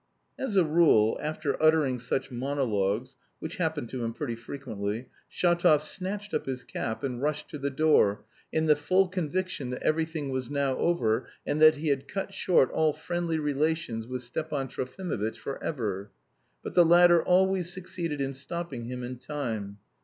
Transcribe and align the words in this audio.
As 0.35 0.55
a 0.55 0.63
rule, 0.63 1.19
after 1.21 1.61
uttering 1.61 1.99
such 1.99 2.31
monologues 2.31 3.17
(which 3.37 3.57
happened 3.57 3.89
to 3.89 4.03
him 4.03 4.15
pretty 4.15 4.33
frequently) 4.35 5.09
Shatov 5.31 5.83
snatched 5.83 6.33
up 6.33 6.47
his 6.47 6.63
cap 6.63 7.03
and 7.03 7.21
rushed 7.21 7.49
to 7.51 7.59
the 7.59 7.69
door, 7.69 8.25
in 8.51 8.65
the 8.65 8.75
full 8.75 9.07
conviction 9.07 9.69
that 9.69 9.83
everything 9.83 10.29
was 10.31 10.49
now 10.49 10.75
over, 10.77 11.27
and 11.45 11.61
that 11.61 11.75
he 11.75 11.89
had 11.89 12.07
cut 12.07 12.33
short 12.33 12.71
all 12.71 12.93
friendly 12.93 13.37
relations 13.37 14.07
with 14.07 14.23
Stepan 14.23 14.69
Trofimovitch 14.69 15.37
forever. 15.37 16.09
But 16.63 16.73
the 16.73 16.83
latter 16.83 17.23
always 17.23 17.71
succeeded 17.71 18.19
in 18.21 18.33
stopping 18.33 18.85
him 18.85 19.03
in 19.03 19.17
time. 19.19 19.77